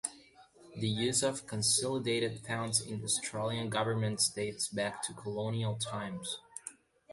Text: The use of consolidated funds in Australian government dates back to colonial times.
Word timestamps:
The 0.77 0.87
use 0.89 1.21
of 1.21 1.45
consolidated 1.45 2.43
funds 2.47 2.81
in 2.81 3.03
Australian 3.03 3.69
government 3.69 4.19
dates 4.33 4.67
back 4.67 5.03
to 5.03 5.13
colonial 5.13 5.75
times. 5.75 6.39